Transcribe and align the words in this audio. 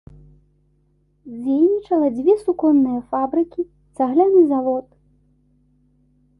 Дзейнічала 1.33 2.09
дзве 2.17 2.33
суконныя 2.45 2.99
фабрыкі, 3.13 3.61
цагляны 4.01 4.41
завод. 4.55 4.87